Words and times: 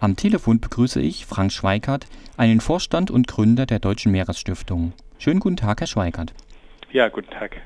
Am 0.00 0.14
Telefon 0.14 0.60
begrüße 0.60 1.00
ich 1.00 1.26
Frank 1.26 1.50
Schweikart, 1.50 2.06
einen 2.36 2.60
Vorstand 2.60 3.10
und 3.10 3.26
Gründer 3.26 3.66
der 3.66 3.80
Deutschen 3.80 4.12
Meeresstiftung. 4.12 4.92
Schönen 5.18 5.40
guten 5.40 5.56
Tag, 5.56 5.80
Herr 5.80 5.88
Schweikart. 5.88 6.32
Ja, 6.92 7.08
guten 7.08 7.30
Tag. 7.30 7.60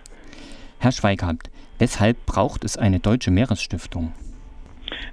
Herr 0.79 0.93
Schweikart, 0.93 1.51
weshalb 1.79 2.25
braucht 2.25 2.65
es 2.65 2.79
eine 2.79 3.01
Deutsche 3.01 3.31
Meeresstiftung? 3.31 4.15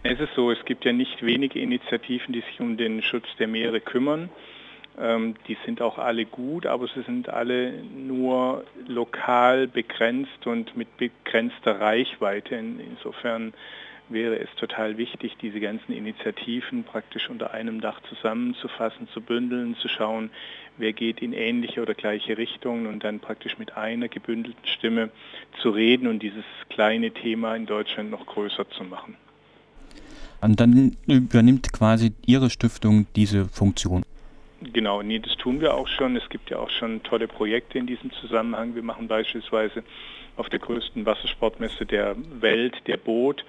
Es 0.02 0.18
ist 0.18 0.34
so, 0.34 0.50
es 0.50 0.64
gibt 0.64 0.86
ja 0.86 0.94
nicht 0.94 1.22
wenige 1.22 1.60
Initiativen, 1.60 2.32
die 2.32 2.40
sich 2.40 2.62
um 2.62 2.78
den 2.78 3.02
Schutz 3.02 3.28
der 3.38 3.50
Meere 3.50 3.82
kümmern. 3.82 4.30
Ähm, 4.98 5.36
die 5.50 5.58
sind 5.66 5.82
auch 5.82 5.98
alle 5.98 6.26
gut, 6.26 6.66
aber 6.66 6.88
sie 6.88 7.02
sind 7.02 7.28
alle 7.28 7.84
nur 7.84 8.64
lokal 8.88 9.68
begrenzt 9.68 10.48
und 10.48 10.78
mit 10.78 10.96
begrenzter 10.96 11.82
Reichweite. 11.82 12.56
Insofern 12.56 13.54
wäre 14.10 14.40
es 14.40 14.50
total 14.56 14.98
wichtig, 14.98 15.38
diese 15.42 15.60
ganzen 15.60 15.94
Initiativen 15.94 16.84
praktisch 16.84 17.30
unter 17.30 17.52
einem 17.52 17.82
Dach 17.82 18.02
zusammenzufassen, 18.10 19.08
zu 19.14 19.22
bündeln, 19.22 19.76
zu 19.76 19.88
schauen, 19.88 20.30
wer 20.78 20.94
geht 20.94 21.22
in 21.22 21.34
ähnliche 21.34 21.82
oder 21.82 21.94
gleiche 21.94 22.38
Richtungen 22.38 22.88
und 22.88 23.04
dann 23.04 23.20
praktisch 23.20 23.58
mit 23.58 23.78
einer 23.78 24.08
gebündelten 24.08 24.66
Stimme 24.66 25.10
zu 25.62 25.70
reden 25.70 26.08
und 26.08 26.24
dieses 26.24 26.46
kleine 26.70 27.12
Thema 27.12 27.56
in 27.56 27.66
Deutschland 27.66 28.12
noch 28.12 28.26
größer 28.26 28.70
zu 28.70 28.84
machen. 28.84 29.16
Und 30.42 30.60
dann 30.60 30.96
übernimmt 31.06 31.72
quasi 31.74 32.14
Ihre 32.26 32.50
Stiftung 32.50 33.08
diese 33.16 33.46
Funktion. 33.46 34.04
Genau, 34.62 35.02
nee, 35.02 35.20
das 35.20 35.36
tun 35.38 35.62
wir 35.62 35.74
auch 35.74 35.88
schon. 35.88 36.16
Es 36.16 36.28
gibt 36.30 36.50
ja 36.50 36.60
auch 36.60 36.70
schon 36.70 37.02
tolle 37.04 37.28
Projekte 37.28 37.78
in 37.78 37.88
diesem 37.88 38.12
Zusammenhang. 38.12 38.76
Wir 38.76 38.84
machen 38.84 39.08
beispielsweise 39.08 39.84
auf 40.36 40.50
der 40.50 40.60
größten 40.60 41.06
Wassersportmesse 41.06 41.86
der 41.86 42.16
Welt, 42.42 42.76
der 42.88 42.98
Boot, 42.98 43.46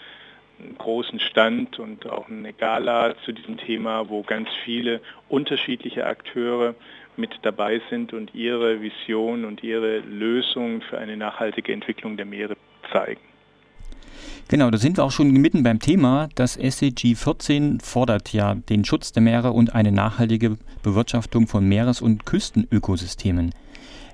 einen 0.60 0.76
großen 0.78 1.20
Stand 1.20 1.78
und 1.78 2.08
auch 2.08 2.28
eine 2.28 2.52
Gala 2.52 3.14
zu 3.24 3.32
diesem 3.32 3.56
Thema, 3.56 4.08
wo 4.08 4.22
ganz 4.22 4.48
viele 4.64 5.00
unterschiedliche 5.28 6.06
Akteure 6.06 6.74
mit 7.16 7.30
dabei 7.42 7.80
sind 7.90 8.12
und 8.12 8.34
ihre 8.34 8.80
Vision 8.80 9.44
und 9.44 9.62
ihre 9.62 9.98
Lösungen 9.98 10.82
für 10.82 10.98
eine 10.98 11.16
nachhaltige 11.16 11.72
Entwicklung 11.72 12.16
der 12.16 12.26
Meere 12.26 12.56
zeigen. 12.92 13.20
Genau, 14.48 14.70
da 14.70 14.78
sind 14.78 14.96
wir 14.96 15.04
auch 15.04 15.12
schon 15.12 15.30
mitten 15.30 15.62
beim 15.62 15.78
Thema. 15.78 16.28
Das 16.34 16.54
SCG 16.54 17.14
14 17.14 17.78
fordert 17.80 18.32
ja 18.32 18.54
den 18.54 18.84
Schutz 18.84 19.12
der 19.12 19.22
Meere 19.22 19.52
und 19.52 19.74
eine 19.74 19.92
nachhaltige 19.92 20.56
Bewirtschaftung 20.82 21.46
von 21.46 21.68
Meeres- 21.68 22.02
und 22.02 22.26
Küstenökosystemen. 22.26 23.54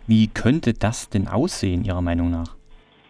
Wie 0.06 0.28
könnte 0.28 0.75
das 0.75 1.09
denn 1.09 1.27
aussehen, 1.27 1.84
Ihrer 1.84 2.03
Meinung 2.03 2.31
nach? 2.31 2.56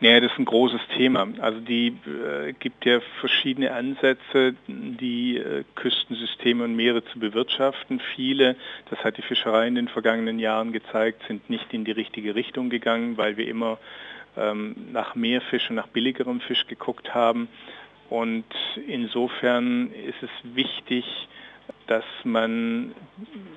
Ja, 0.00 0.20
das 0.20 0.30
ist 0.30 0.38
ein 0.38 0.44
großes 0.44 0.80
Thema. 0.94 1.26
Also 1.40 1.58
die 1.60 1.88
äh, 2.06 2.52
gibt 2.52 2.84
ja 2.84 3.00
verschiedene 3.20 3.72
Ansätze, 3.72 4.54
die 4.66 5.38
äh, 5.38 5.64
Küstensysteme 5.74 6.64
und 6.64 6.76
Meere 6.76 7.02
zu 7.06 7.18
bewirtschaften. 7.18 8.00
Viele, 8.14 8.56
das 8.90 9.02
hat 9.02 9.16
die 9.16 9.22
Fischerei 9.22 9.66
in 9.66 9.74
den 9.74 9.88
vergangenen 9.88 10.38
Jahren 10.38 10.72
gezeigt, 10.72 11.22
sind 11.26 11.48
nicht 11.48 11.72
in 11.72 11.86
die 11.86 11.92
richtige 11.92 12.34
Richtung 12.34 12.68
gegangen, 12.68 13.16
weil 13.16 13.38
wir 13.38 13.48
immer 13.48 13.78
ähm, 14.36 14.76
nach 14.92 15.14
mehr 15.14 15.40
Fisch 15.40 15.70
und 15.70 15.76
nach 15.76 15.88
billigerem 15.88 16.40
Fisch 16.40 16.66
geguckt 16.66 17.14
haben. 17.14 17.48
Und 18.10 18.44
insofern 18.86 19.90
ist 19.92 20.22
es 20.22 20.54
wichtig, 20.54 21.06
dass 21.86 22.04
man 22.24 22.94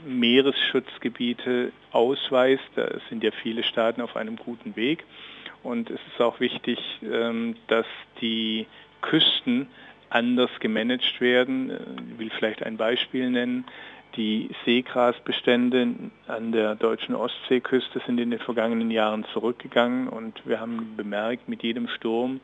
Meeresschutzgebiete 0.06 1.72
ausweist. 1.92 2.64
Da 2.76 2.88
sind 3.10 3.24
ja 3.24 3.32
viele 3.32 3.64
Staaten 3.64 4.02
auf 4.02 4.16
einem 4.16 4.36
guten 4.36 4.76
Weg. 4.76 5.04
Und 5.64 5.90
es 5.90 6.00
ist 6.12 6.22
auch 6.22 6.40
wichtig, 6.40 6.80
ähm, 7.04 7.56
dass 7.68 7.86
die 8.22 8.68
Küsten 9.02 9.68
anders 10.10 10.50
gemanagt 10.60 11.22
werden. 11.22 11.72
Ich 12.14 12.20
will 12.20 12.32
vielleicht 12.32 12.64
ein 12.64 12.78
Beispiel 12.78 13.30
nennen. 13.30 13.66
Die 14.16 14.50
Seegrasbestände 14.66 15.88
an 16.28 16.52
der 16.52 16.76
deutschen 16.76 17.14
Ostseeküste 17.14 18.02
sind 18.06 18.20
in 18.20 18.32
den 18.32 18.40
vergangenen 18.40 18.90
Jahren 18.90 19.24
zurückgegangen 19.34 20.08
und 20.08 20.42
wir 20.48 20.60
haben 20.60 20.95
bemerkt, 20.98 21.48
mit 21.48 21.62
jedem 21.62 21.88
Sturm 21.88 22.39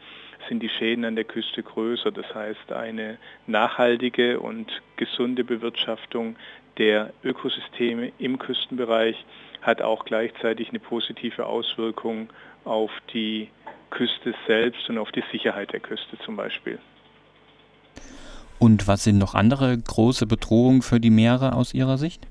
sind 0.47 0.61
die 0.61 0.69
Schäden 0.69 1.05
an 1.05 1.15
der 1.15 1.25
Küste 1.25 1.63
größer. 1.63 2.11
Das 2.11 2.33
heißt, 2.33 2.71
eine 2.71 3.17
nachhaltige 3.47 4.39
und 4.39 4.71
gesunde 4.97 5.43
Bewirtschaftung 5.43 6.35
der 6.77 7.13
Ökosysteme 7.23 8.11
im 8.17 8.37
Küstenbereich 8.39 9.23
hat 9.61 9.81
auch 9.81 10.05
gleichzeitig 10.05 10.69
eine 10.69 10.79
positive 10.79 11.45
Auswirkung 11.45 12.29
auf 12.65 12.91
die 13.13 13.49
Küste 13.89 14.33
selbst 14.47 14.89
und 14.89 14.97
auf 14.97 15.11
die 15.11 15.23
Sicherheit 15.31 15.71
der 15.71 15.79
Küste 15.79 16.17
zum 16.25 16.35
Beispiel. 16.35 16.79
Und 18.59 18.87
was 18.87 19.03
sind 19.03 19.17
noch 19.17 19.35
andere 19.35 19.77
große 19.77 20.25
Bedrohungen 20.27 20.81
für 20.81 20.99
die 20.99 21.09
Meere 21.09 21.53
aus 21.53 21.73
Ihrer 21.73 21.97
Sicht? 21.97 22.27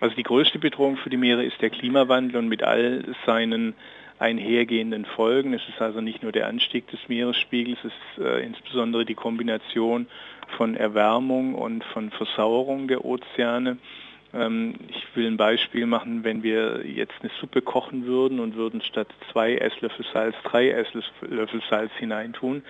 Also 0.00 0.14
die 0.14 0.22
größte 0.22 0.58
Bedrohung 0.58 0.96
für 0.98 1.10
die 1.10 1.16
Meere 1.16 1.44
ist 1.44 1.60
der 1.60 1.70
Klimawandel 1.70 2.36
und 2.36 2.48
mit 2.48 2.62
all 2.62 3.04
seinen 3.24 3.74
einhergehenden 4.18 5.04
Folgen. 5.04 5.52
Es 5.52 5.68
ist 5.68 5.80
also 5.80 6.00
nicht 6.00 6.22
nur 6.22 6.32
der 6.32 6.48
Anstieg 6.48 6.86
des 6.88 7.00
Meeresspiegels, 7.08 7.78
es 7.80 7.92
ist 7.92 8.24
äh, 8.24 8.44
insbesondere 8.44 9.04
die 9.04 9.14
Kombination 9.14 10.06
von 10.56 10.76
Erwärmung 10.76 11.54
und 11.54 11.84
von 11.84 12.10
Versauerung 12.10 12.88
der 12.88 13.04
Ozeane. 13.04 13.78
Ähm, 14.32 14.74
ich 14.88 15.04
will 15.14 15.26
ein 15.26 15.36
Beispiel 15.36 15.86
machen, 15.86 16.24
wenn 16.24 16.42
wir 16.42 16.84
jetzt 16.86 17.14
eine 17.20 17.30
Suppe 17.40 17.62
kochen 17.62 18.06
würden 18.06 18.40
und 18.40 18.56
würden 18.56 18.80
statt 18.80 19.08
zwei 19.32 19.54
Esslöffel 19.56 20.04
Salz 20.12 20.36
drei 20.44 20.70
Esslöffel 20.70 21.62
Salz 21.68 21.92
hineintun, 21.98 22.62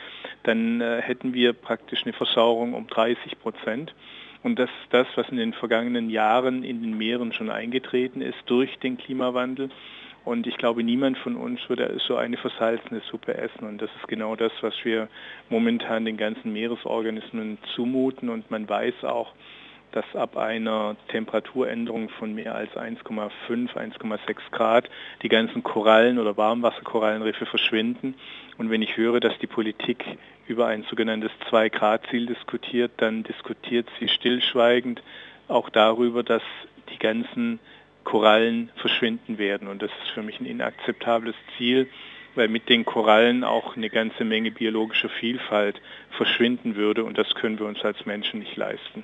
dann 0.42 0.80
äh, 0.80 1.00
hätten 1.02 1.34
wir 1.34 1.52
praktisch 1.52 2.04
eine 2.04 2.12
Versauerung 2.12 2.74
um 2.74 2.86
30 2.86 3.38
Prozent. 3.38 3.94
Und 4.42 4.58
das 4.58 4.70
ist 4.70 4.92
das, 4.92 5.08
was 5.16 5.28
in 5.28 5.38
den 5.38 5.52
vergangenen 5.54 6.08
Jahren 6.08 6.62
in 6.62 6.80
den 6.80 6.96
Meeren 6.96 7.32
schon 7.32 7.50
eingetreten 7.50 8.20
ist 8.20 8.38
durch 8.46 8.78
den 8.78 8.96
Klimawandel. 8.96 9.70
Und 10.26 10.48
ich 10.48 10.56
glaube, 10.56 10.82
niemand 10.82 11.16
von 11.18 11.36
uns 11.36 11.60
würde 11.68 11.98
so 12.04 12.16
eine 12.16 12.36
versalzene 12.36 13.00
Suppe 13.08 13.38
essen. 13.38 13.64
Und 13.64 13.80
das 13.80 13.88
ist 14.00 14.08
genau 14.08 14.34
das, 14.34 14.50
was 14.60 14.74
wir 14.82 15.06
momentan 15.50 16.04
den 16.04 16.16
ganzen 16.16 16.52
Meeresorganismen 16.52 17.58
zumuten. 17.76 18.28
Und 18.28 18.50
man 18.50 18.68
weiß 18.68 19.04
auch, 19.04 19.32
dass 19.92 20.04
ab 20.16 20.36
einer 20.36 20.96
Temperaturänderung 21.12 22.08
von 22.08 22.34
mehr 22.34 22.56
als 22.56 22.72
1,5, 22.72 23.30
1,6 23.48 24.18
Grad 24.50 24.90
die 25.22 25.28
ganzen 25.28 25.62
Korallen 25.62 26.18
oder 26.18 26.36
Warmwasserkorallenriffe 26.36 27.46
verschwinden. 27.46 28.16
Und 28.58 28.68
wenn 28.68 28.82
ich 28.82 28.96
höre, 28.96 29.20
dass 29.20 29.38
die 29.38 29.46
Politik 29.46 30.04
über 30.48 30.66
ein 30.66 30.82
sogenanntes 30.90 31.30
2-Grad-Ziel 31.48 32.26
diskutiert, 32.26 32.90
dann 32.96 33.22
diskutiert 33.22 33.86
sie 34.00 34.08
stillschweigend 34.08 35.04
auch 35.46 35.70
darüber, 35.70 36.24
dass 36.24 36.42
die 36.90 36.98
ganzen 36.98 37.60
Korallen 38.06 38.70
verschwinden 38.76 39.36
werden. 39.36 39.66
Und 39.66 39.82
das 39.82 39.90
ist 40.04 40.12
für 40.14 40.22
mich 40.22 40.40
ein 40.40 40.46
inakzeptables 40.46 41.34
Ziel, 41.58 41.88
weil 42.36 42.46
mit 42.46 42.68
den 42.68 42.84
Korallen 42.84 43.42
auch 43.42 43.76
eine 43.76 43.90
ganze 43.90 44.24
Menge 44.24 44.52
biologischer 44.52 45.08
Vielfalt 45.08 45.82
verschwinden 46.16 46.76
würde. 46.76 47.04
Und 47.04 47.18
das 47.18 47.34
können 47.34 47.58
wir 47.58 47.66
uns 47.66 47.82
als 47.82 48.06
Menschen 48.06 48.38
nicht 48.40 48.56
leisten. 48.56 49.02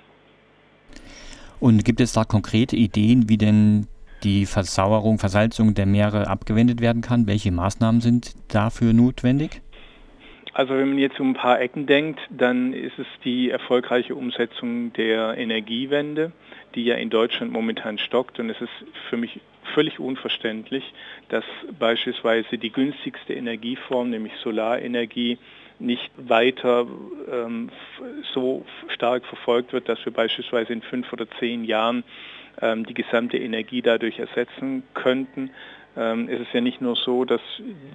Und 1.59 1.85
gibt 1.85 2.01
es 2.01 2.13
da 2.13 2.25
konkrete 2.25 2.77
Ideen, 2.77 3.29
wie 3.29 3.39
denn 3.39 3.89
die 4.23 4.47
Versauerung, 4.47 5.19
Versalzung 5.19 5.75
der 5.75 5.87
Meere 5.87 6.29
abgewendet 6.29 6.81
werden 6.81 7.03
kann? 7.03 7.27
Welche 7.27 7.51
Maßnahmen 7.51 8.01
sind 8.01 8.35
dafür 8.55 8.93
notwendig? 8.93 9.63
Also 10.55 10.75
wenn 10.75 10.91
man 10.91 10.99
jetzt 10.99 11.19
um 11.19 11.31
ein 11.31 11.35
paar 11.35 11.61
Ecken 11.61 11.87
denkt, 11.87 12.21
dann 12.31 12.73
ist 12.73 12.99
es 12.99 13.07
die 13.25 13.51
erfolgreiche 13.51 14.15
Umsetzung 14.15 14.93
der 14.93 15.37
Energiewende, 15.39 16.31
die 16.75 16.85
ja 16.85 16.97
in 16.97 17.11
Deutschland 17.11 17.53
momentan 17.53 17.99
stockt. 17.99 18.39
Und 18.39 18.51
es 18.51 18.61
ist 18.61 18.73
für 19.09 19.17
mich 19.17 19.41
völlig 19.75 19.99
unverständlich, 19.99 20.93
dass 21.29 21.45
beispielsweise 21.79 22.59
die 22.59 22.71
günstigste 22.71 23.35
Energieform, 23.35 24.11
nämlich 24.11 24.35
Solarenergie, 24.43 25.39
nicht 25.79 26.11
weiter 26.17 26.87
ähm, 27.31 27.71
so 28.33 28.65
stark 28.89 29.25
verfolgt 29.27 29.73
wird, 29.73 29.89
dass 29.89 30.05
wir 30.05 30.13
beispielsweise 30.13 30.73
in 30.73 30.83
fünf 30.83 31.13
oder 31.13 31.27
zehn 31.39 31.65
Jahren 31.65 32.05
ähm, 32.61 32.87
die 32.87 32.95
gesamte 32.95 33.39
Energie 33.39 33.83
dadurch 33.83 34.19
ersetzen 34.19 34.85
könnten. 34.95 35.51
Ähm, 35.97 36.29
es 36.29 36.41
ist 36.41 36.53
ja 36.53 36.61
nicht 36.61 36.81
nur 36.81 36.97
so, 36.97 37.25
dass 37.25 37.41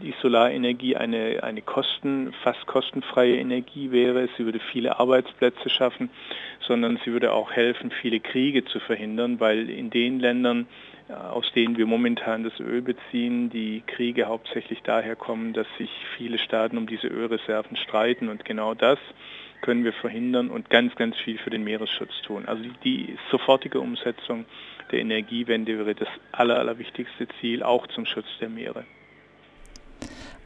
die 0.01 0.13
Solarenergie 0.21 0.95
eine, 0.95 1.43
eine 1.43 1.61
kosten, 1.61 2.33
fast 2.43 2.65
kostenfreie 2.67 3.37
Energie 3.37 3.91
wäre, 3.91 4.29
sie 4.37 4.45
würde 4.45 4.59
viele 4.59 4.99
Arbeitsplätze 4.99 5.69
schaffen, 5.69 6.09
sondern 6.61 6.99
sie 7.03 7.11
würde 7.11 7.33
auch 7.33 7.51
helfen, 7.51 7.91
viele 7.91 8.19
Kriege 8.19 8.65
zu 8.65 8.79
verhindern, 8.79 9.39
weil 9.39 9.69
in 9.69 9.89
den 9.89 10.19
Ländern, 10.19 10.67
aus 11.31 11.51
denen 11.53 11.77
wir 11.77 11.85
momentan 11.85 12.43
das 12.43 12.59
Öl 12.59 12.81
beziehen, 12.81 13.49
die 13.49 13.81
Kriege 13.87 14.25
hauptsächlich 14.25 14.81
daher 14.83 15.15
kommen, 15.15 15.53
dass 15.53 15.67
sich 15.77 15.89
viele 16.17 16.37
Staaten 16.37 16.77
um 16.77 16.85
diese 16.85 17.07
Ölreserven 17.07 17.77
streiten. 17.77 18.27
Und 18.27 18.43
genau 18.43 18.73
das 18.73 18.99
können 19.61 19.83
wir 19.83 19.93
verhindern 19.93 20.49
und 20.49 20.69
ganz, 20.69 20.95
ganz 20.95 21.15
viel 21.17 21.37
für 21.37 21.49
den 21.49 21.63
Meeresschutz 21.63 22.21
tun. 22.25 22.45
Also 22.47 22.63
die, 22.63 22.73
die 22.83 23.17
sofortige 23.31 23.79
Umsetzung 23.79 24.45
der 24.91 24.99
Energiewende 24.99 25.77
wäre 25.77 25.95
das 25.95 26.07
aller, 26.31 26.57
allerwichtigste 26.57 27.27
Ziel, 27.39 27.63
auch 27.63 27.87
zum 27.87 28.05
Schutz 28.05 28.27
der 28.39 28.49
Meere. 28.49 28.85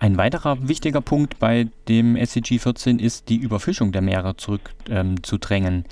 Ein 0.01 0.17
weiterer 0.17 0.67
wichtiger 0.67 0.99
Punkt 0.99 1.37
bei 1.37 1.67
dem 1.87 2.17
SCG 2.17 2.57
14 2.57 2.97
ist 2.97 3.29
die 3.29 3.35
Überfischung 3.35 3.91
der 3.91 4.01
Meere 4.01 4.35
zurückzudrängen. 4.35 5.75
Ähm, 5.75 5.83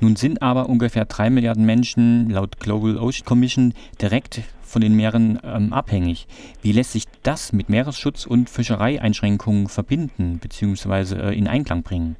Nun 0.00 0.14
sind 0.14 0.40
aber 0.40 0.68
ungefähr 0.68 1.04
drei 1.04 1.30
Milliarden 1.30 1.66
Menschen 1.66 2.30
laut 2.30 2.60
Global 2.60 2.96
Ocean 2.96 3.24
Commission 3.24 3.74
direkt 4.00 4.42
von 4.62 4.82
den 4.82 4.94
Meeren 4.94 5.40
ähm, 5.42 5.72
abhängig. 5.72 6.28
Wie 6.62 6.70
lässt 6.70 6.92
sich 6.92 7.06
das 7.24 7.52
mit 7.52 7.68
Meeresschutz 7.68 8.24
und 8.24 8.48
Fischereieinschränkungen 8.50 9.66
verbinden 9.66 10.38
bzw. 10.38 11.30
Äh, 11.30 11.36
in 11.36 11.48
Einklang 11.48 11.82
bringen? 11.82 12.14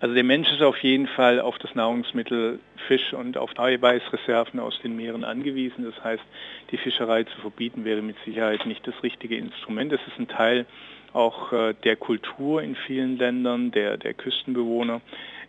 Also 0.00 0.14
der 0.14 0.24
Mensch 0.24 0.50
ist 0.50 0.62
auf 0.62 0.78
jeden 0.78 1.06
Fall 1.06 1.40
auf 1.40 1.58
das 1.58 1.74
Nahrungsmittel 1.74 2.58
Fisch 2.88 3.12
und 3.12 3.36
auf 3.36 3.58
Eiweißreserven 3.58 4.58
aus 4.58 4.80
den 4.82 4.96
Meeren 4.96 5.24
angewiesen. 5.24 5.84
Das 5.84 6.02
heißt, 6.02 6.22
die 6.70 6.78
Fischerei 6.78 7.24
zu 7.24 7.38
verbieten 7.42 7.84
wäre 7.84 8.00
mit 8.00 8.16
Sicherheit 8.24 8.64
nicht 8.64 8.86
das 8.86 8.94
richtige 9.02 9.36
Instrument. 9.36 9.92
Es 9.92 10.00
ist 10.06 10.18
ein 10.18 10.28
Teil 10.28 10.64
auch 11.12 11.52
äh, 11.52 11.74
der 11.84 11.96
Kultur 11.96 12.62
in 12.62 12.76
vielen 12.76 13.18
Ländern, 13.18 13.72
der, 13.72 13.98
der 13.98 14.14
Küstenbewohner. 14.14 15.02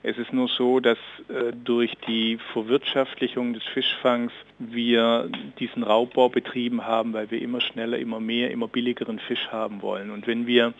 Es 0.04 0.18
ist 0.18 0.34
nur 0.34 0.50
so, 0.50 0.80
dass 0.80 0.98
äh, 1.30 1.54
durch 1.54 1.96
die 2.08 2.38
Verwirtschaftlichung 2.52 3.54
des 3.54 3.64
Fischfangs 3.64 4.34
wir 4.58 5.30
diesen 5.60 5.84
Raubbau 5.84 6.28
betrieben 6.28 6.86
haben, 6.86 7.14
weil 7.14 7.32
wir 7.32 7.42
immer 7.42 7.62
schneller, 7.62 8.00
immer 8.00 8.20
mehr, 8.20 8.52
immer 8.52 8.68
billigeren 8.68 9.20
Fisch 9.20 9.48
haben 9.52 9.82
wollen. 9.82 10.12
Und 10.12 10.28
wenn 10.28 10.48
wir 10.48 10.74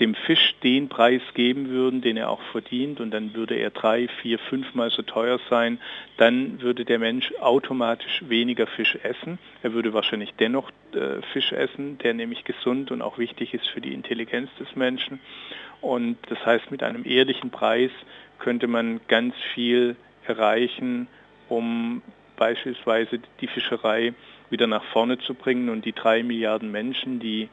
dem 0.00 0.14
Fisch 0.14 0.54
den 0.62 0.88
Preis 0.88 1.22
geben 1.34 1.68
würden, 1.68 2.00
den 2.00 2.16
er 2.16 2.30
auch 2.30 2.40
verdient, 2.50 3.00
und 3.00 3.10
dann 3.10 3.34
würde 3.34 3.54
er 3.56 3.70
drei, 3.70 4.08
vier, 4.20 4.38
fünfmal 4.38 4.90
so 4.90 5.02
teuer 5.02 5.38
sein, 5.50 5.78
dann 6.16 6.60
würde 6.62 6.84
der 6.84 6.98
Mensch 6.98 7.32
automatisch 7.40 8.22
weniger 8.26 8.66
Fisch 8.66 8.98
essen. 9.02 9.38
Er 9.62 9.74
würde 9.74 9.92
wahrscheinlich 9.92 10.32
dennoch 10.38 10.70
äh, 10.94 11.20
Fisch 11.32 11.52
essen, 11.52 11.98
der 11.98 12.14
nämlich 12.14 12.44
gesund 12.44 12.90
und 12.90 13.02
auch 13.02 13.18
wichtig 13.18 13.54
ist 13.54 13.68
für 13.68 13.80
die 13.80 13.92
Intelligenz 13.92 14.50
des 14.58 14.74
Menschen. 14.76 15.20
Und 15.80 16.16
das 16.28 16.44
heißt, 16.44 16.70
mit 16.70 16.82
einem 16.82 17.04
ehrlichen 17.04 17.50
Preis 17.50 17.90
könnte 18.38 18.68
man 18.68 19.00
ganz 19.08 19.34
viel 19.54 19.96
erreichen, 20.26 21.08
um 21.48 22.02
beispielsweise 22.36 23.20
die 23.40 23.46
Fischerei 23.46 24.14
wieder 24.50 24.66
nach 24.66 24.84
vorne 24.84 25.18
zu 25.18 25.34
bringen 25.34 25.68
und 25.68 25.84
die 25.84 25.92
drei 25.92 26.22
Milliarden 26.22 26.70
Menschen, 26.70 27.20
die 27.20 27.48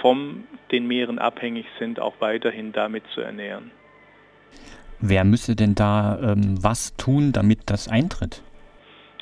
von 0.00 0.44
den 0.70 0.86
Meeren 0.86 1.18
abhängig 1.18 1.66
sind, 1.78 2.00
auch 2.00 2.14
weiterhin 2.20 2.72
damit 2.72 3.04
zu 3.14 3.20
ernähren. 3.20 3.70
Wer 5.00 5.24
müsste 5.24 5.54
denn 5.54 5.74
da 5.74 6.18
ähm, 6.20 6.58
was 6.60 6.96
tun, 6.96 7.32
damit 7.32 7.60
das 7.66 7.88
eintritt? 7.88 8.42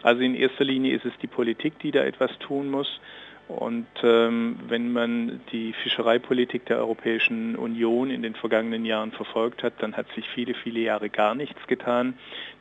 Also 0.02 0.22
in 0.22 0.34
erster 0.34 0.64
Linie 0.64 0.96
ist 0.96 1.04
es 1.04 1.12
die 1.20 1.26
Politik, 1.26 1.78
die 1.80 1.90
da 1.90 2.04
etwas 2.04 2.30
tun 2.38 2.70
muss. 2.70 3.00
Und 3.48 3.86
ähm, 4.02 4.58
wenn 4.66 4.92
man 4.92 5.40
die 5.52 5.72
Fischereipolitik 5.82 6.66
der 6.66 6.78
Europäischen 6.78 7.54
Union 7.54 8.10
in 8.10 8.22
den 8.22 8.34
vergangenen 8.34 8.84
Jahren 8.84 9.12
verfolgt 9.12 9.62
hat, 9.62 9.74
dann 9.78 9.96
hat 9.96 10.06
sich 10.16 10.24
viele, 10.34 10.54
viele 10.54 10.80
Jahre 10.80 11.10
gar 11.10 11.36
nichts 11.36 11.64
getan. 11.68 12.14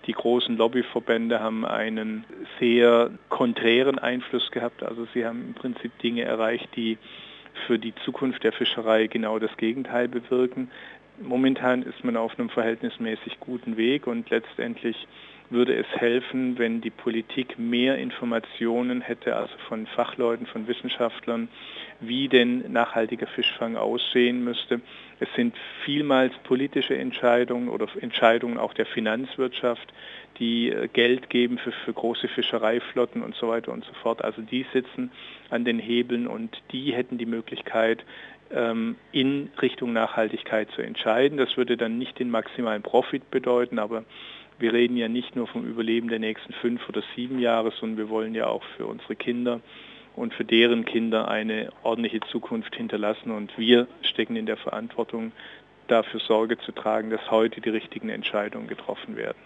Die 0.05 0.11
großen 0.11 0.55
Lobbyverbände 0.57 1.39
haben 1.39 1.65
einen 1.65 2.23
sehr 2.59 3.09
konträren 3.29 3.97
Einfluss 3.97 4.51
gehabt. 4.51 4.83
Also 4.83 5.07
sie 5.13 5.25
haben 5.25 5.41
im 5.47 5.53
Prinzip 5.55 5.97
Dinge 5.99 6.21
erreicht, 6.21 6.69
die 6.75 6.99
für 7.67 7.79
die 7.79 7.93
Zukunft 8.03 8.43
der 8.43 8.53
Fischerei 8.53 9.07
genau 9.07 9.39
das 9.39 9.55
Gegenteil 9.57 10.07
bewirken. 10.07 10.69
Momentan 11.21 11.83
ist 11.83 12.03
man 12.03 12.17
auf 12.17 12.37
einem 12.37 12.49
verhältnismäßig 12.49 13.39
guten 13.39 13.77
Weg 13.77 14.07
und 14.07 14.29
letztendlich 14.29 15.07
würde 15.49 15.75
es 15.75 15.87
helfen, 15.99 16.57
wenn 16.57 16.81
die 16.81 16.89
Politik 16.89 17.59
mehr 17.59 17.97
Informationen 17.97 19.01
hätte, 19.01 19.35
also 19.35 19.53
von 19.67 19.85
Fachleuten, 19.85 20.47
von 20.47 20.67
Wissenschaftlern, 20.67 21.49
wie 21.99 22.27
denn 22.27 22.71
nachhaltiger 22.71 23.27
Fischfang 23.27 23.77
aussehen 23.77 24.43
müsste. 24.43 24.81
Es 25.19 25.29
sind 25.35 25.55
vielmals 25.83 26.33
politische 26.43 26.97
Entscheidungen 26.97 27.69
oder 27.69 27.87
Entscheidungen 28.01 28.57
auch 28.57 28.73
der 28.73 28.85
Finanzwirtschaft, 28.85 29.93
die 30.39 30.69
äh, 30.69 30.87
Geld 30.91 31.29
geben 31.29 31.57
für, 31.57 31.71
für 31.71 31.93
große 31.93 32.27
Fischereiflotten 32.27 33.23
und 33.23 33.35
so 33.35 33.47
weiter 33.47 33.71
und 33.71 33.85
so 33.85 33.93
fort. 33.93 34.23
Also 34.23 34.41
die 34.41 34.65
sitzen 34.73 35.11
an 35.49 35.63
den 35.63 35.79
Hebeln 35.79 36.27
und 36.27 36.61
die 36.71 36.93
hätten 36.93 37.17
die 37.17 37.25
Möglichkeit, 37.25 38.03
in 38.49 39.49
Richtung 39.61 39.91
Nachhaltigkeit 39.93 40.69
zu 40.71 40.81
entscheiden. 40.81 41.37
Das 41.37 41.57
würde 41.57 41.77
dann 41.77 41.97
nicht 41.97 42.19
den 42.19 42.29
maximalen 42.29 42.83
Profit 42.83 43.31
bedeuten, 43.31 43.79
aber 43.79 44.03
wir 44.59 44.71
reden 44.71 44.95
ja 44.97 45.07
nicht 45.07 45.35
nur 45.35 45.47
vom 45.47 45.65
Überleben 45.65 46.07
der 46.07 46.19
nächsten 46.19 46.53
fünf 46.53 46.87
oder 46.87 47.03
sieben 47.15 47.39
Jahre, 47.39 47.71
sondern 47.71 47.97
wir 47.97 48.09
wollen 48.09 48.35
ja 48.35 48.47
auch 48.47 48.63
für 48.77 48.85
unsere 48.85 49.15
Kinder 49.15 49.61
und 50.15 50.33
für 50.33 50.45
deren 50.45 50.85
Kinder 50.85 51.27
eine 51.27 51.71
ordentliche 51.83 52.21
Zukunft 52.31 52.75
hinterlassen. 52.75 53.31
Und 53.31 53.57
wir 53.57 53.87
stecken 54.01 54.35
in 54.35 54.45
der 54.45 54.57
Verantwortung, 54.57 55.31
dafür 55.87 56.19
Sorge 56.19 56.57
zu 56.57 56.71
tragen, 56.71 57.09
dass 57.09 57.29
heute 57.29 57.61
die 57.61 57.69
richtigen 57.69 58.09
Entscheidungen 58.09 58.67
getroffen 58.67 59.17
werden. 59.17 59.37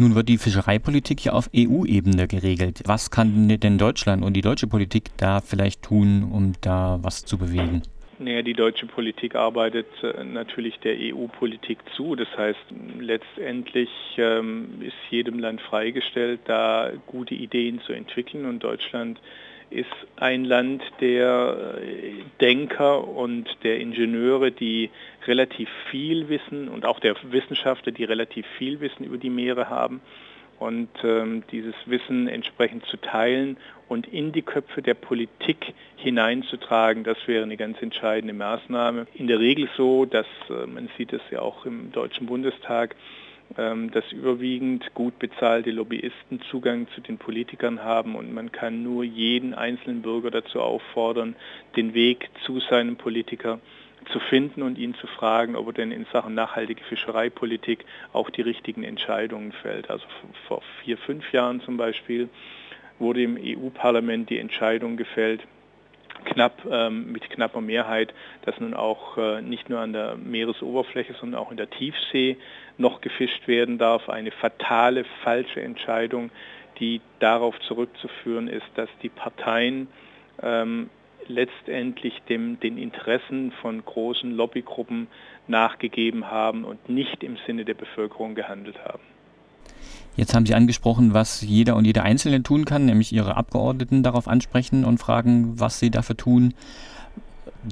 Nun 0.00 0.14
wird 0.14 0.30
die 0.30 0.38
Fischereipolitik 0.38 1.26
ja 1.26 1.32
auf 1.32 1.50
EU-Ebene 1.54 2.26
geregelt. 2.26 2.80
Was 2.86 3.10
kann 3.10 3.48
denn 3.48 3.76
Deutschland 3.76 4.24
und 4.24 4.32
die 4.32 4.40
deutsche 4.40 4.66
Politik 4.66 5.10
da 5.18 5.42
vielleicht 5.42 5.82
tun, 5.82 6.26
um 6.32 6.54
da 6.62 6.98
was 7.02 7.26
zu 7.26 7.36
bewegen? 7.36 7.82
Naja, 8.18 8.40
die 8.40 8.54
deutsche 8.54 8.86
Politik 8.86 9.34
arbeitet 9.34 9.88
äh, 10.02 10.24
natürlich 10.24 10.78
der 10.78 10.94
EU-Politik 10.98 11.80
zu. 11.94 12.16
Das 12.16 12.28
heißt, 12.34 12.58
letztendlich 12.98 13.90
ähm, 14.16 14.80
ist 14.80 14.96
jedem 15.10 15.38
Land 15.38 15.60
freigestellt, 15.60 16.40
da 16.46 16.92
gute 17.06 17.34
Ideen 17.34 17.82
zu 17.82 17.92
entwickeln. 17.92 18.46
Und 18.46 18.64
Deutschland 18.64 19.20
ist 19.70 19.86
ein 20.16 20.44
Land 20.44 20.82
der 21.00 21.80
äh, 21.82 22.22
Denker 22.40 23.06
und 23.06 23.48
der 23.62 23.78
Ingenieure, 23.78 24.50
die 24.50 24.90
relativ 25.26 25.68
viel 25.90 26.28
wissen 26.28 26.68
und 26.68 26.84
auch 26.84 27.00
der 27.00 27.14
Wissenschaftler, 27.30 27.92
die 27.92 28.04
relativ 28.04 28.46
viel 28.58 28.80
Wissen 28.80 29.04
über 29.04 29.18
die 29.18 29.30
Meere 29.30 29.68
haben 29.68 30.00
und 30.58 30.90
ähm, 31.02 31.42
dieses 31.50 31.74
Wissen 31.86 32.28
entsprechend 32.28 32.84
zu 32.86 32.98
teilen 32.98 33.56
und 33.88 34.06
in 34.06 34.30
die 34.30 34.42
Köpfe 34.42 34.82
der 34.82 34.94
Politik 34.94 35.72
hineinzutragen, 35.96 37.02
das 37.02 37.16
wäre 37.26 37.42
eine 37.42 37.56
ganz 37.56 37.80
entscheidende 37.80 38.34
Maßnahme. 38.34 39.06
In 39.14 39.26
der 39.26 39.40
Regel 39.40 39.68
so, 39.76 40.04
dass 40.04 40.26
äh, 40.48 40.66
man 40.66 40.88
sieht 40.96 41.12
es 41.12 41.22
ja 41.30 41.40
auch 41.40 41.64
im 41.64 41.90
Deutschen 41.92 42.26
Bundestag, 42.26 42.94
dass 43.56 44.12
überwiegend 44.12 44.94
gut 44.94 45.18
bezahlte 45.18 45.72
Lobbyisten 45.72 46.40
Zugang 46.50 46.86
zu 46.94 47.00
den 47.00 47.18
Politikern 47.18 47.82
haben 47.82 48.14
und 48.14 48.32
man 48.32 48.52
kann 48.52 48.84
nur 48.84 49.02
jeden 49.02 49.54
einzelnen 49.54 50.02
Bürger 50.02 50.30
dazu 50.30 50.60
auffordern, 50.60 51.34
den 51.76 51.92
Weg 51.92 52.30
zu 52.44 52.60
seinem 52.60 52.96
Politiker 52.96 53.58
zu 54.12 54.20
finden 54.20 54.62
und 54.62 54.78
ihn 54.78 54.94
zu 54.94 55.06
fragen, 55.06 55.56
ob 55.56 55.68
er 55.68 55.72
denn 55.72 55.92
in 55.92 56.06
Sachen 56.12 56.34
nachhaltige 56.34 56.82
Fischereipolitik 56.84 57.84
auch 58.12 58.30
die 58.30 58.42
richtigen 58.42 58.84
Entscheidungen 58.84 59.52
fällt. 59.52 59.90
Also 59.90 60.06
vor 60.46 60.62
vier, 60.82 60.96
fünf 60.96 61.32
Jahren 61.32 61.60
zum 61.60 61.76
Beispiel 61.76 62.28
wurde 62.98 63.22
im 63.22 63.36
EU-Parlament 63.36 64.30
die 64.30 64.38
Entscheidung 64.38 64.96
gefällt, 64.96 65.42
knapp 66.20 66.66
ähm, 66.70 67.12
mit 67.12 67.28
knapper 67.30 67.60
Mehrheit, 67.60 68.14
dass 68.42 68.58
nun 68.60 68.74
auch 68.74 69.18
äh, 69.18 69.42
nicht 69.42 69.68
nur 69.68 69.80
an 69.80 69.92
der 69.92 70.16
Meeresoberfläche, 70.16 71.14
sondern 71.20 71.40
auch 71.40 71.50
in 71.50 71.56
der 71.56 71.70
Tiefsee 71.70 72.36
noch 72.78 73.00
gefischt 73.00 73.46
werden 73.48 73.78
darf. 73.78 74.08
Eine 74.08 74.30
fatale, 74.30 75.04
falsche 75.22 75.60
Entscheidung, 75.60 76.30
die 76.78 77.00
darauf 77.18 77.58
zurückzuführen 77.60 78.48
ist, 78.48 78.66
dass 78.74 78.88
die 79.02 79.08
Parteien 79.08 79.88
ähm, 80.42 80.90
letztendlich 81.28 82.20
dem, 82.28 82.58
den 82.60 82.78
Interessen 82.78 83.52
von 83.60 83.84
großen 83.84 84.34
Lobbygruppen 84.34 85.08
nachgegeben 85.46 86.30
haben 86.30 86.64
und 86.64 86.88
nicht 86.88 87.22
im 87.22 87.36
Sinne 87.46 87.64
der 87.64 87.74
Bevölkerung 87.74 88.34
gehandelt 88.34 88.78
haben. 88.84 89.02
Jetzt 90.16 90.34
haben 90.34 90.46
Sie 90.46 90.54
angesprochen, 90.54 91.14
was 91.14 91.40
jeder 91.40 91.76
und 91.76 91.84
jede 91.84 92.02
Einzelne 92.02 92.42
tun 92.42 92.64
kann, 92.64 92.84
nämlich 92.84 93.12
Ihre 93.12 93.36
Abgeordneten 93.36 94.02
darauf 94.02 94.28
ansprechen 94.28 94.84
und 94.84 94.98
fragen, 94.98 95.58
was 95.58 95.78
sie 95.78 95.90
dafür 95.90 96.16
tun. 96.16 96.54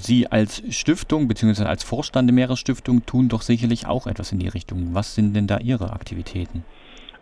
Sie 0.01 0.27
als 0.27 0.63
Stiftung 0.71 1.29
bzw. 1.29 1.65
als 1.65 1.83
Vorstand 1.83 2.29
der 2.29 2.35
Meeresstiftung 2.35 3.07
tun 3.07 3.29
doch 3.29 3.43
sicherlich 3.43 3.87
auch 3.87 4.07
etwas 4.07 4.33
in 4.33 4.39
die 4.39 4.49
Richtung. 4.49 4.91
Was 4.93 5.15
sind 5.15 5.35
denn 5.35 5.47
da 5.47 5.59
Ihre 5.59 5.93
Aktivitäten? 5.93 6.65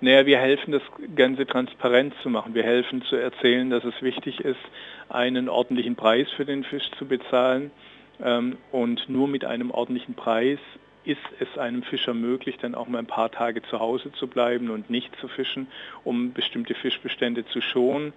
Naja, 0.00 0.26
wir 0.26 0.38
helfen, 0.38 0.72
das 0.72 0.82
Ganze 1.14 1.46
transparent 1.46 2.12
zu 2.22 2.28
machen. 2.28 2.54
Wir 2.54 2.64
helfen 2.64 3.02
zu 3.02 3.16
erzählen, 3.16 3.70
dass 3.70 3.84
es 3.84 3.94
wichtig 4.02 4.40
ist, 4.40 4.60
einen 5.08 5.48
ordentlichen 5.48 5.96
Preis 5.96 6.28
für 6.36 6.44
den 6.44 6.64
Fisch 6.64 6.90
zu 6.98 7.06
bezahlen. 7.06 7.70
Ähm, 8.22 8.58
und 8.72 9.08
nur 9.08 9.28
mit 9.28 9.44
einem 9.44 9.70
ordentlichen 9.70 10.14
Preis 10.14 10.58
ist 11.06 11.20
es 11.38 11.56
einem 11.56 11.82
Fischer 11.82 12.14
möglich, 12.14 12.56
dann 12.60 12.74
auch 12.74 12.88
mal 12.88 12.98
ein 12.98 13.06
paar 13.06 13.30
Tage 13.30 13.62
zu 13.62 13.78
Hause 13.78 14.12
zu 14.12 14.26
bleiben 14.26 14.70
und 14.70 14.90
nicht 14.90 15.14
zu 15.20 15.28
fischen, 15.28 15.68
um 16.04 16.32
bestimmte 16.32 16.74
Fischbestände 16.74 17.46
zu 17.46 17.60
schonen. 17.60 18.12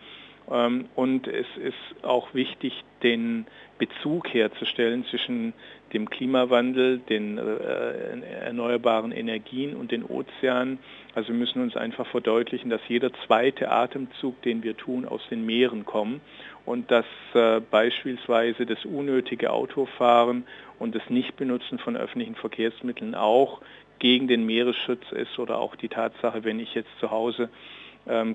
Ähm, 0.51 0.85
und 0.95 1.27
es 1.27 1.47
ist 1.57 2.03
auch 2.03 2.33
wichtig, 2.33 2.83
den 3.03 3.45
Bezug 3.77 4.33
herzustellen 4.33 5.05
zwischen 5.05 5.53
dem 5.93 6.09
Klimawandel, 6.09 6.99
den 6.99 7.37
äh, 7.37 8.41
erneuerbaren 8.41 9.11
Energien 9.11 9.75
und 9.75 9.91
den 9.91 10.03
Ozeanen. 10.03 10.79
Also 11.15 11.29
wir 11.29 11.35
müssen 11.35 11.61
uns 11.61 11.75
einfach 11.75 12.05
verdeutlichen, 12.07 12.69
dass 12.69 12.81
jeder 12.87 13.11
zweite 13.25 13.71
Atemzug, 13.71 14.41
den 14.41 14.63
wir 14.63 14.75
tun, 14.75 15.05
aus 15.05 15.21
den 15.29 15.45
Meeren 15.45 15.85
kommt 15.85 16.21
und 16.65 16.91
dass 16.91 17.05
äh, 17.33 17.61
beispielsweise 17.71 18.65
das 18.65 18.85
unnötige 18.85 19.51
Autofahren 19.51 20.45
und 20.77 20.93
das 20.93 21.09
Nichtbenutzen 21.09 21.79
von 21.79 21.95
öffentlichen 21.95 22.35
Verkehrsmitteln 22.35 23.15
auch 23.15 23.61
gegen 23.99 24.27
den 24.27 24.45
Meeresschutz 24.45 25.11
ist 25.11 25.39
oder 25.39 25.59
auch 25.59 25.75
die 25.75 25.89
Tatsache, 25.89 26.43
wenn 26.43 26.59
ich 26.59 26.73
jetzt 26.73 26.91
zu 26.99 27.11
Hause 27.11 27.49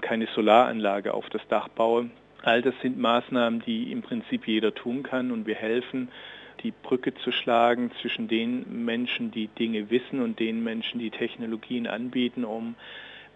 keine 0.01 0.27
Solaranlage 0.27 1.13
auf 1.15 1.29
das 1.31 1.43
Dach 1.49 1.69
baue. 1.69 2.11
All 2.43 2.63
das 2.63 2.75
sind 2.83 2.99
Maßnahmen, 2.99 3.63
die 3.67 3.91
im 3.91 4.03
Prinzip 4.03 4.47
jeder 4.47 4.75
tun 4.75 5.03
kann 5.03 5.31
und 5.31 5.47
wir 5.47 5.55
helfen, 5.55 6.09
die 6.63 6.73
Brücke 6.73 7.15
zu 7.15 7.33
schlagen 7.33 7.91
zwischen 8.01 8.29
den 8.29 8.85
Menschen, 8.85 9.31
die 9.31 9.49
Dinge 9.49 9.91
wissen 9.91 10.21
und 10.21 10.39
den 10.39 10.63
Menschen, 10.63 11.01
die 11.01 11.11
Technologien 11.11 11.87
anbieten, 11.87 12.45
um 12.45 12.75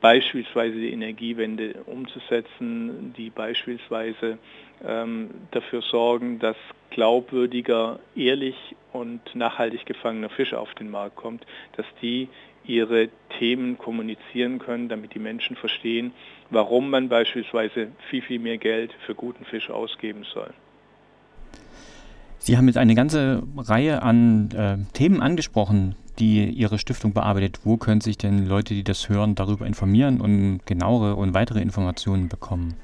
beispielsweise 0.00 0.76
die 0.76 0.92
Energiewende 0.92 1.74
umzusetzen, 1.86 3.12
die 3.16 3.30
beispielsweise 3.30 4.38
ähm, 4.86 5.30
dafür 5.50 5.82
sorgen, 5.82 6.38
dass 6.38 6.56
glaubwürdiger, 6.90 7.98
ehrlich 8.14 8.56
und 8.92 9.20
nachhaltig 9.34 9.86
gefangener 9.86 10.30
Fisch 10.30 10.54
auf 10.54 10.74
den 10.74 10.90
Markt 10.90 11.16
kommt, 11.16 11.46
dass 11.76 11.86
die 12.02 12.28
ihre 12.64 13.08
Themen 13.38 13.78
kommunizieren 13.78 14.58
können, 14.58 14.88
damit 14.88 15.14
die 15.14 15.18
Menschen 15.18 15.56
verstehen, 15.56 16.12
warum 16.50 16.90
man 16.90 17.08
beispielsweise 17.08 17.88
viel, 18.10 18.22
viel 18.22 18.38
mehr 18.38 18.58
Geld 18.58 18.92
für 19.06 19.14
guten 19.14 19.44
Fisch 19.44 19.70
ausgeben 19.70 20.24
soll. 20.32 20.52
Sie 22.38 22.56
haben 22.56 22.66
jetzt 22.66 22.78
eine 22.78 22.94
ganze 22.94 23.42
Reihe 23.56 24.02
an 24.02 24.50
äh, 24.52 24.78
Themen 24.92 25.20
angesprochen, 25.22 25.96
die 26.18 26.44
Ihre 26.44 26.78
Stiftung 26.78 27.12
bearbeitet. 27.12 27.60
Wo 27.64 27.76
können 27.76 28.00
sich 28.00 28.16
denn 28.18 28.46
Leute, 28.46 28.74
die 28.74 28.84
das 28.84 29.08
hören, 29.08 29.34
darüber 29.34 29.66
informieren 29.66 30.20
und 30.20 30.60
genauere 30.66 31.16
und 31.16 31.34
weitere 31.34 31.60
Informationen 31.60 32.28
bekommen? 32.28 32.74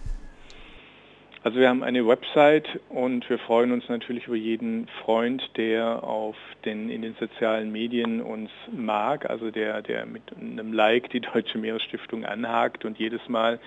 Also 1.44 1.58
wir 1.58 1.68
haben 1.68 1.82
eine 1.82 2.06
Website 2.06 2.80
und 2.88 3.28
wir 3.28 3.38
freuen 3.38 3.70
uns 3.70 3.86
natürlich 3.90 4.28
über 4.28 4.36
jeden 4.36 4.88
Freund, 5.04 5.42
der 5.58 6.02
auf 6.02 6.36
den, 6.64 6.88
in 6.88 7.02
den 7.02 7.14
sozialen 7.20 7.70
Medien 7.70 8.22
uns 8.22 8.48
mag, 8.72 9.28
also 9.28 9.50
der, 9.50 9.82
der 9.82 10.06
mit 10.06 10.22
einem 10.40 10.72
Like 10.72 11.10
die 11.10 11.20
Deutsche 11.20 11.58
Meeresstiftung 11.58 12.24
anhakt. 12.24 12.86
Und 12.86 12.98
jedes 12.98 13.28
Mal, 13.28 13.60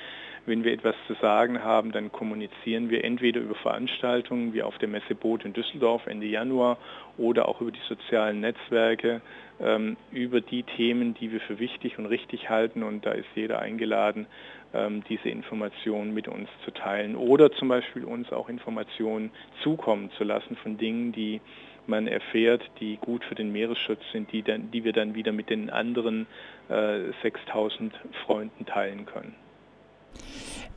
wenn 0.47 0.63
wir 0.63 0.73
etwas 0.73 0.95
zu 1.05 1.13
sagen 1.21 1.63
haben, 1.63 1.91
dann 1.91 2.11
kommunizieren 2.11 2.89
wir 2.89 3.03
entweder 3.03 3.41
über 3.41 3.53
Veranstaltungen 3.53 4.55
wie 4.55 4.63
auf 4.63 4.79
der 4.79 4.87
Messe 4.87 5.13
Boot 5.13 5.45
in 5.45 5.53
Düsseldorf 5.53 6.07
Ende 6.07 6.25
Januar 6.25 6.79
oder 7.19 7.47
auch 7.47 7.61
über 7.61 7.71
die 7.71 7.87
sozialen 7.87 8.39
Netzwerke, 8.39 9.21
über 10.11 10.41
die 10.41 10.63
Themen, 10.63 11.15
die 11.15 11.31
wir 11.31 11.39
für 11.41 11.57
wichtig 11.57 11.97
und 11.97 12.05
richtig 12.05 12.49
halten 12.49 12.83
und 12.83 13.05
da 13.05 13.11
ist 13.11 13.27
jeder 13.33 13.59
eingeladen, 13.59 14.27
ähm, 14.73 15.03
diese 15.09 15.29
Informationen 15.29 16.13
mit 16.13 16.27
uns 16.27 16.49
zu 16.65 16.71
teilen 16.71 17.15
oder 17.15 17.51
zum 17.51 17.69
Beispiel 17.69 18.03
uns 18.03 18.31
auch 18.31 18.49
Informationen 18.49 19.31
zukommen 19.63 20.11
zu 20.17 20.23
lassen 20.23 20.55
von 20.57 20.77
Dingen, 20.77 21.11
die 21.11 21.41
man 21.87 22.07
erfährt, 22.07 22.61
die 22.79 22.97
gut 22.97 23.23
für 23.23 23.35
den 23.35 23.51
Meeresschutz 23.51 24.01
sind, 24.11 24.31
die, 24.31 24.43
dann, 24.43 24.69
die 24.71 24.83
wir 24.83 24.93
dann 24.93 25.15
wieder 25.15 25.31
mit 25.31 25.49
den 25.49 25.69
anderen 25.69 26.27
äh, 26.69 27.11
6000 27.23 27.93
Freunden 28.25 28.65
teilen 28.65 29.05
können. 29.05 29.35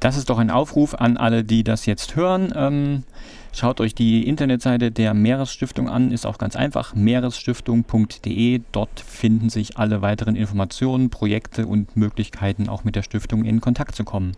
Das 0.01 0.17
ist 0.17 0.31
doch 0.31 0.39
ein 0.39 0.51
Aufruf 0.51 0.95
an 0.95 1.19
alle, 1.19 1.45
die 1.45 1.63
das 1.63 1.85
jetzt 1.85 2.17
hören. 2.17 2.55
Ähm, 2.57 3.05
schaut 3.53 3.83
euch 3.83 3.95
die 3.95 4.27
Internetseite 4.27 4.91
der 4.91 5.13
Meeresstiftung 5.13 5.91
an, 5.91 6.11
ist 6.11 6.25
auch 6.25 6.39
ganz 6.39 6.57
einfach, 6.57 6.95
meeresstiftung.de. 6.95 8.63
Dort 8.73 9.01
finden 9.01 9.51
sich 9.51 9.77
alle 9.77 10.01
weiteren 10.01 10.37
Informationen, 10.37 11.11
Projekte 11.11 11.67
und 11.67 11.97
Möglichkeiten, 11.97 12.71
auch 12.71 12.83
mit 12.83 12.97
der 12.97 13.03
Stiftung 13.03 13.45
in 13.45 13.61
Kontakt 13.61 13.95
zu 13.95 14.05
kommen. 14.05 14.33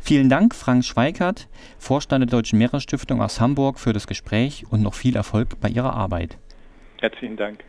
Vielen 0.00 0.28
Dank, 0.28 0.54
Frank 0.54 0.84
Schweikert, 0.84 1.48
Vorstand 1.78 2.22
der 2.22 2.30
Deutschen 2.30 2.60
Meeresstiftung 2.60 3.20
aus 3.20 3.40
Hamburg, 3.40 3.80
für 3.80 3.92
das 3.92 4.06
Gespräch 4.06 4.66
und 4.70 4.82
noch 4.82 4.94
viel 4.94 5.16
Erfolg 5.16 5.60
bei 5.60 5.68
Ihrer 5.68 5.94
Arbeit. 5.94 6.38
Herzlichen 7.00 7.36
Dank. 7.36 7.64